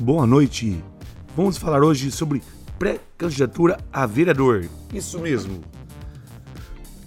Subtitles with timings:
[0.00, 0.82] boa noite.
[1.36, 2.42] Vamos falar hoje sobre
[2.78, 4.64] pré-candidatura a vereador.
[4.94, 5.60] Isso mesmo.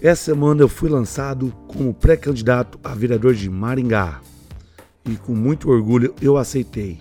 [0.00, 4.20] Essa semana eu fui lançado como pré-candidato a vereador de Maringá
[5.04, 7.00] e com muito orgulho eu aceitei.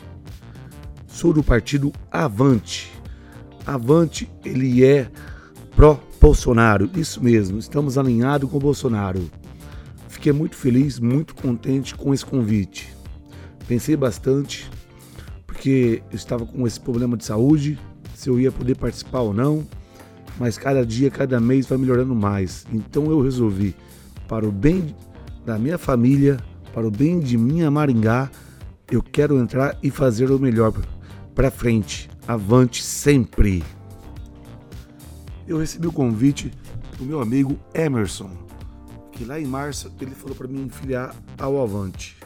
[1.06, 2.92] Sou do partido Avante.
[3.64, 5.12] Avante, ele é
[5.76, 9.30] pró-Bolsonaro, isso mesmo, estamos alinhados com o Bolsonaro.
[10.10, 12.92] Fiquei muito feliz, muito contente com esse convite.
[13.68, 14.70] Pensei bastante,
[15.64, 17.80] porque eu estava com esse problema de saúde,
[18.14, 19.66] se eu ia poder participar ou não
[20.38, 22.66] mas cada dia, cada mês vai melhorando mais.
[22.74, 23.76] Então eu resolvi,
[24.28, 24.96] para o bem
[25.46, 26.38] da minha família,
[26.74, 28.32] para o bem de minha Maringá,
[28.92, 30.74] eu quero entrar e fazer o melhor
[31.36, 33.64] para frente, avante sempre.
[35.48, 36.52] Eu recebi o convite
[36.98, 38.32] do meu amigo Emerson,
[39.12, 42.18] que lá em março ele falou para mim filiar ao Avante.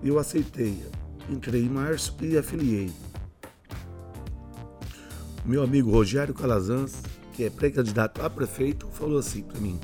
[0.00, 0.80] Eu aceitei,
[1.30, 2.90] entrei em março e afiliei.
[5.44, 9.78] Meu amigo Rogério Calazans, que é pré-candidato a prefeito, falou assim para mim: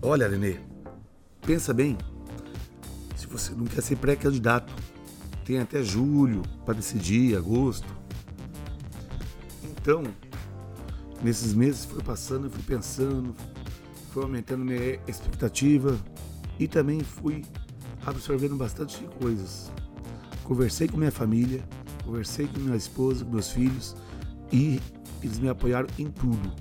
[0.00, 0.56] Olha, Renê,
[1.42, 1.98] pensa bem,
[3.16, 4.72] se você não quer ser pré-candidato,
[5.44, 7.86] tem até julho para decidir, agosto.
[9.62, 10.02] Então,
[11.22, 13.34] nesses meses foi passando, eu fui pensando,
[14.12, 15.98] foi aumentando minha expectativa
[16.58, 17.42] e também fui
[18.06, 19.70] absorvendo bastante coisas.
[20.44, 21.64] Conversei com minha família,
[22.04, 23.96] conversei com minha esposa, com meus filhos
[24.52, 24.78] e
[25.22, 26.52] eles me apoiaram em tudo,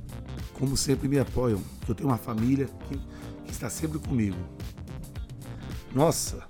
[0.53, 1.61] como sempre me apoiam.
[1.87, 2.97] Eu tenho uma família que,
[3.45, 4.37] que está sempre comigo.
[5.93, 6.47] Nossa,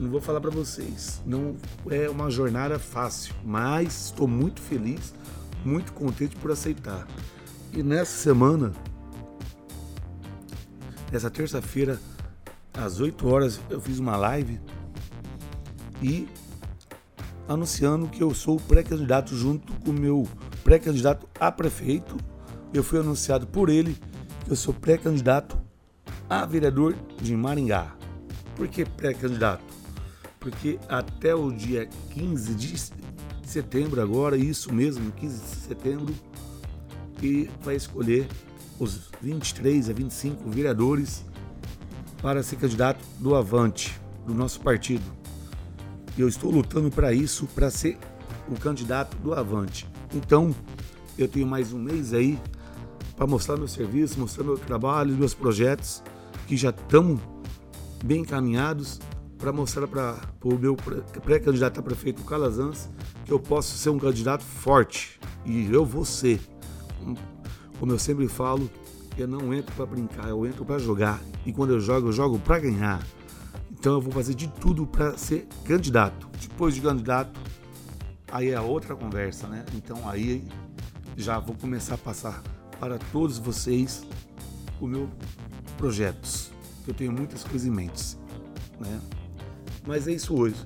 [0.00, 1.56] não vou falar para vocês, não
[1.88, 5.14] é uma jornada fácil, mas estou muito feliz,
[5.64, 7.06] muito contente por aceitar.
[7.72, 8.72] E nessa semana,
[11.10, 12.00] nessa terça-feira,
[12.74, 14.60] às 8 horas, eu fiz uma live
[16.02, 16.28] e
[17.48, 20.28] anunciando que eu sou pré-candidato junto com o meu
[20.64, 22.16] pré-candidato a prefeito.
[22.72, 23.96] Eu fui anunciado por ele
[24.44, 25.58] que eu sou pré-candidato
[26.28, 27.94] a vereador de Maringá.
[28.56, 29.64] Por que pré-candidato?
[30.40, 32.74] Porque até o dia 15 de
[33.46, 36.14] setembro, agora, isso mesmo, 15 de setembro,
[37.18, 38.26] que vai escolher
[38.78, 41.24] os 23 a 25 vereadores
[42.20, 45.21] para ser candidato do Avante, do nosso partido.
[46.16, 47.98] E eu estou lutando para isso, para ser
[48.48, 49.88] o candidato do Avante.
[50.14, 50.54] Então,
[51.16, 52.38] eu tenho mais um mês aí
[53.16, 56.02] para mostrar meu serviço, mostrar meu trabalho, meus projetos
[56.46, 57.20] que já estão
[58.04, 59.00] bem encaminhados
[59.38, 60.76] para mostrar para o meu
[61.24, 62.88] pré-candidato a prefeito Calazans
[63.24, 66.40] que eu posso ser um candidato forte e eu vou ser.
[67.78, 68.70] Como eu sempre falo,
[69.16, 72.38] eu não entro para brincar, eu entro para jogar e quando eu jogo, eu jogo
[72.38, 73.02] para ganhar.
[73.82, 76.28] Então eu vou fazer de tudo para ser candidato.
[76.40, 77.40] Depois de candidato,
[78.30, 79.64] aí é outra conversa, né?
[79.74, 80.46] Então aí
[81.16, 82.40] já vou começar a passar
[82.78, 84.06] para todos vocês
[84.80, 85.10] o meu
[85.76, 86.52] projetos.
[86.86, 88.16] Eu tenho muitas coisas em mente,
[88.78, 89.00] né?
[89.84, 90.64] Mas é isso hoje.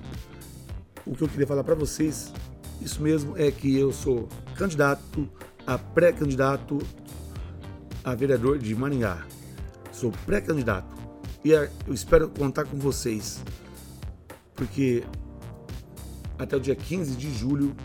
[1.03, 2.31] O que eu queria falar para vocês,
[2.79, 5.27] isso mesmo é que eu sou candidato
[5.65, 6.77] a pré-candidato
[8.03, 9.25] a vereador de Maringá.
[9.91, 11.06] Sou pré-candidato
[11.43, 13.43] e é, eu espero contar com vocês,
[14.55, 15.03] porque
[16.37, 17.75] até o dia 15 de julho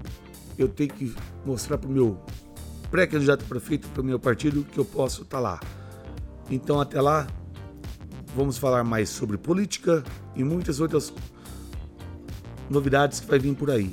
[0.59, 1.15] eu tenho que
[1.45, 2.21] mostrar para o meu
[2.91, 5.61] pré-candidato prefeito para o meu partido que eu posso estar tá lá.
[6.51, 7.27] Então até lá
[8.37, 10.03] vamos falar mais sobre política
[10.35, 11.13] e muitas outras
[12.69, 13.93] novidades que vai vir por aí.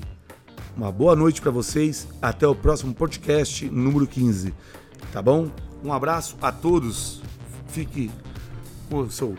[0.75, 4.53] Uma boa noite para vocês, até o próximo podcast número 15.
[5.11, 5.51] Tá bom?
[5.83, 7.21] Um abraço a todos.
[7.67, 8.11] Fique
[8.89, 9.35] com o seu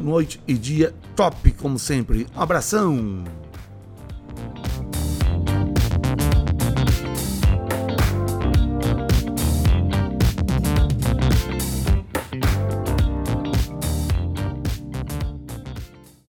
[0.00, 2.26] noite e dia top como sempre.
[2.36, 3.24] Um abração.